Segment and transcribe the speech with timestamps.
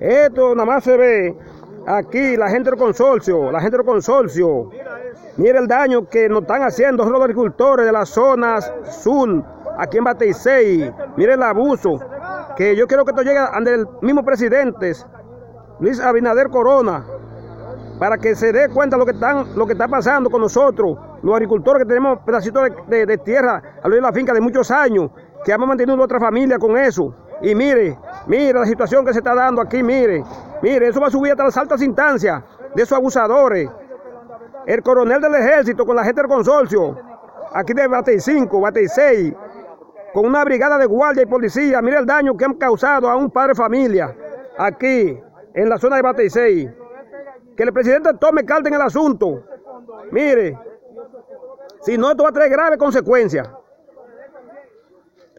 [0.00, 1.36] Esto nada más se ve
[1.86, 4.70] aquí, la gente del consorcio, la gente del consorcio.
[5.36, 9.44] Mire el daño que nos están haciendo los agricultores de las zonas sur,
[9.78, 10.92] aquí en Bateisei.
[11.16, 11.98] Mire el abuso,
[12.56, 14.92] que yo quiero que esto llegue ante el mismo presidente,
[15.78, 17.04] Luis Abinader Corona,
[17.98, 21.34] para que se dé cuenta lo que, están, lo que está pasando con nosotros, los
[21.34, 25.10] agricultores que tenemos pedacitos de, de, tierra a lo de la finca de muchos años,
[25.44, 27.14] que hemos mantenido nuestra familia con eso.
[27.42, 30.22] Y mire, mire la situación que se está dando aquí, mire,
[30.62, 32.42] mire, eso va a subir hasta las altas instancias
[32.74, 33.68] de esos abusadores.
[34.66, 36.96] El coronel del ejército con la gente del consorcio,
[37.52, 39.34] aquí de Batey 5, Batey 6,
[40.12, 43.30] con una brigada de guardia y policía, mire el daño que han causado a un
[43.30, 44.14] padre familia,
[44.58, 45.20] aquí,
[45.54, 46.70] en la zona de Batey 6.
[47.56, 49.44] Que el presidente tome carta en el asunto.
[50.12, 50.58] Mire,
[51.82, 53.48] si no, esto va a traer graves consecuencias.